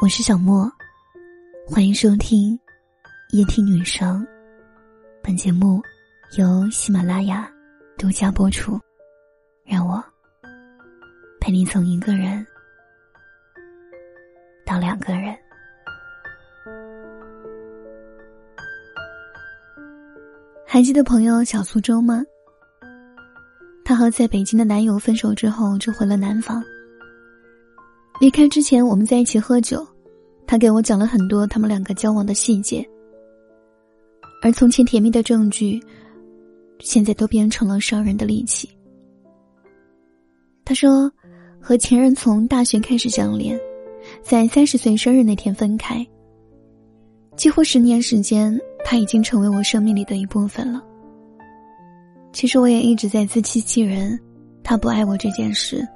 [0.00, 0.70] 我是小莫，
[1.66, 2.58] 欢迎收听
[3.30, 4.26] 夜听女生。
[5.22, 5.80] 本节目
[6.36, 7.48] 由喜马拉雅
[7.96, 8.80] 独家播出。
[9.64, 10.02] 让我
[11.40, 12.44] 陪你从一个人
[14.66, 15.36] 到两个人。
[20.66, 22.24] 还记得朋友小苏州吗？
[23.84, 26.62] 她和在北京的男友分手之后，就回了南方。
[28.20, 29.86] 离开之前，我们在一起喝酒。
[30.46, 32.86] 他给我讲了很多他们两个交往的细节，
[34.42, 35.80] 而从前甜蜜的证据，
[36.80, 38.68] 现在都变成了伤人的利器。
[40.64, 41.10] 他说，
[41.58, 43.58] 和前任从大学开始相恋，
[44.22, 46.06] 在三十岁生日那天分开。
[47.34, 50.82] 几乎十年时间，他已经成为我生命里的一部分了。
[52.32, 54.18] 其实我也一直在自欺欺人，
[54.62, 55.86] 他不爱我这件事，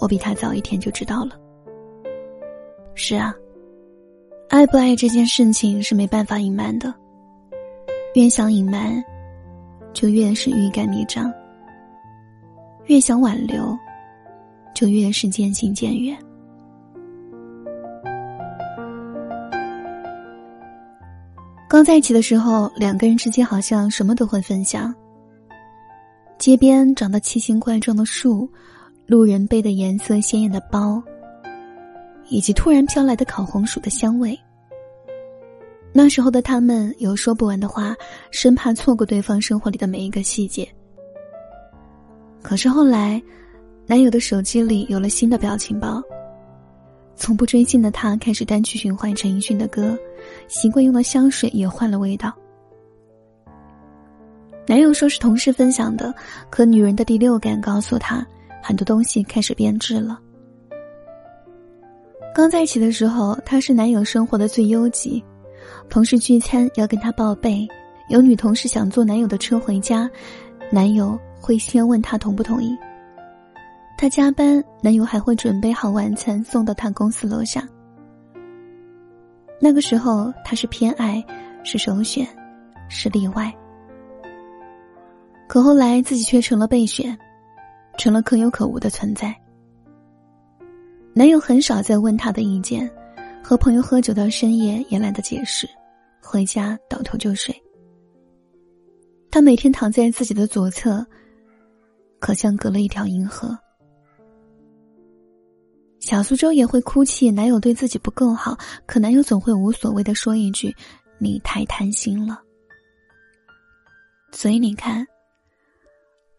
[0.00, 1.38] 我比他早一天就知道了。
[2.94, 3.34] 是啊。
[4.48, 6.92] 爱不爱这件事情是没办法隐瞒的，
[8.14, 9.02] 越想隐瞒，
[9.92, 11.30] 就越是欲盖弥彰；
[12.86, 13.78] 越想挽留，
[14.74, 16.18] 就越是渐行渐远。
[21.68, 24.92] 刚在一起的时候，两个人之间好像什么都会分享：
[26.38, 28.50] 街边长得奇形怪状的树，
[29.06, 31.00] 路人背的颜色鲜艳的包。
[32.30, 34.38] 以及突然飘来的烤红薯的香味。
[35.92, 37.94] 那时候的他们有说不完的话，
[38.30, 40.66] 生怕错过对方生活里的每一个细节。
[42.40, 43.20] 可是后来，
[43.86, 46.00] 男友的手机里有了新的表情包。
[47.16, 49.98] 从不追星的他开始单曲循环陈奕迅的歌，
[50.48, 52.32] 习惯用的香水也换了味道。
[54.66, 56.14] 男友说是同事分享的，
[56.48, 58.24] 可女人的第六感告诉他，
[58.62, 60.18] 很多东西开始变质了。
[62.32, 65.22] 刚在一起的时候，他是男友生活的最优级。
[65.88, 67.66] 同事聚餐要跟他报备，
[68.08, 70.08] 有女同事想坐男友的车回家，
[70.70, 72.76] 男友会先问他同不同意。
[73.98, 77.68] 他加班，男友还会准备好晚餐送到他公司楼下。
[79.60, 81.22] 那个时候，他是偏爱，
[81.64, 82.26] 是首选，
[82.88, 83.52] 是例外。
[85.48, 87.18] 可后来，自己却成了备选，
[87.98, 89.36] 成了可有可无的存在。
[91.12, 92.90] 男友很少再问她的意见，
[93.42, 95.68] 和朋友喝酒到深夜也懒得解释，
[96.22, 97.54] 回家倒头就睡。
[99.30, 101.06] 他每天躺在自己的左侧，
[102.18, 103.56] 可像隔了一条银河。
[106.00, 108.56] 小苏州也会哭泣，男友对自己不够好，
[108.86, 110.74] 可男友总会无所谓的说一句
[111.18, 112.40] ：“你太贪心了。”
[114.32, 115.06] 所以你看，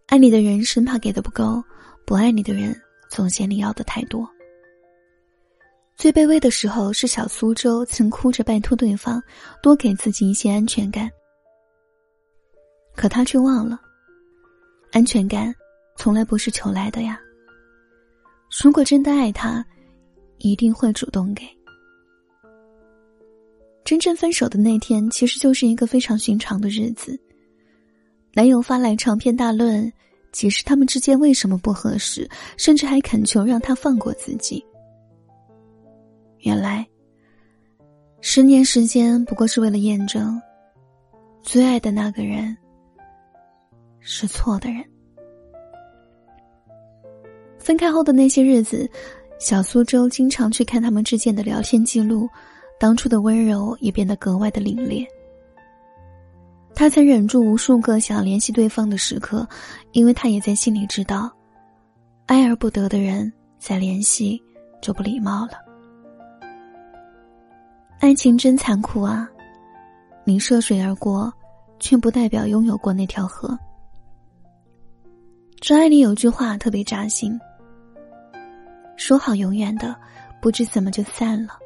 [0.07, 1.63] 爱你的人生怕给的不够，
[2.05, 2.75] 不爱你的人
[3.09, 4.27] 总嫌你要的太多。
[6.01, 9.21] 最卑微的时候，是小苏州曾哭着拜托对方
[9.61, 11.07] 多给自己一些安全感。
[12.95, 13.79] 可他却忘了，
[14.93, 15.53] 安全感
[15.95, 17.21] 从来不是求来的呀。
[18.63, 19.63] 如果真的爱他，
[20.39, 21.43] 一定会主动给。
[23.85, 27.15] 真正分手的那天，其实就是一个非常寻常的日子。
[28.33, 29.93] 男友发来长篇大论，
[30.31, 34.65] 解释他们之间为什么不合适，甚至还恳求让他放过自己。
[36.41, 36.87] 原来，
[38.19, 40.41] 十年时间不过是为了验证，
[41.41, 42.55] 最爱的那个人
[43.99, 44.83] 是错的人。
[47.59, 48.89] 分开后的那些日子，
[49.39, 52.27] 小苏州经常去看他们之间的聊天记录，
[52.79, 55.05] 当初的温柔也变得格外的凛冽。
[56.73, 59.47] 他曾忍住无数个想联系对方的时刻，
[59.91, 61.31] 因为他也在心里知道，
[62.25, 64.41] 爱而不得的人再联系
[64.81, 65.70] 就不礼貌了。
[68.01, 69.29] 爱情真残酷啊！
[70.23, 71.31] 你涉水而过，
[71.79, 73.55] 却不代表拥有过那条河。
[75.59, 77.39] 张爱玲有句话特别扎心：
[78.97, 79.95] 说好永远的，
[80.41, 81.59] 不知怎么就散了。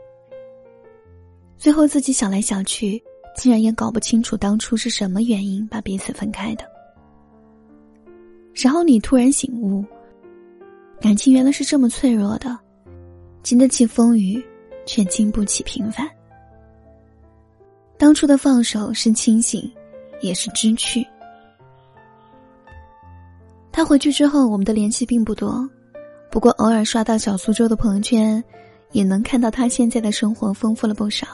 [1.57, 3.01] 最后自己想来想去，
[3.38, 6.65] 竟然也搞不清楚当初是什么原因把彼此分开的。
[8.54, 9.86] 然后你突然醒悟，
[11.00, 12.60] 感情原来是这么脆弱的，
[13.42, 14.45] 经得起风雨，
[14.86, 16.06] 却经不起平凡。
[17.97, 19.71] 当初的放手是清醒，
[20.21, 21.06] 也是知趣。
[23.71, 25.69] 他回去之后，我们的联系并不多，
[26.30, 28.44] 不过偶尔刷到小苏州的朋友圈，
[28.92, 31.27] 也能看到他现在的生活丰富了不少，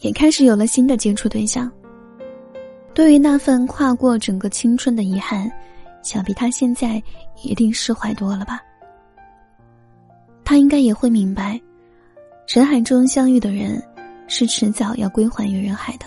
[0.00, 1.70] 也开始有了新的接触对象。
[2.92, 5.50] 对于那份跨过整个青春的遗憾，
[6.02, 7.02] 想必他现在
[7.42, 8.60] 一定释怀多了吧。
[10.44, 11.60] 他应该也会明白，
[12.48, 13.82] 人海中相遇的人，
[14.30, 16.06] 是迟早要归还于人海的。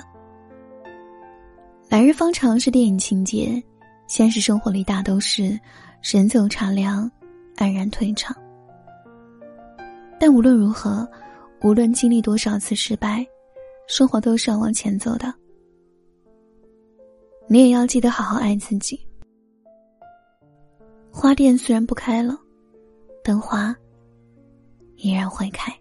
[1.89, 3.61] 来日方长是电影情节，
[4.07, 5.59] 现实生活里大都是
[6.01, 7.11] 人走茶凉，
[7.57, 8.33] 黯然退场。
[10.17, 11.05] 但无论如何，
[11.63, 13.27] 无论经历多少次失败，
[13.87, 15.31] 生活都是要往前走的。
[17.49, 19.05] 你也要记得好好爱自己。
[21.11, 22.39] 花店虽然不开了，
[23.21, 23.75] 灯花
[24.95, 25.77] 依然会开。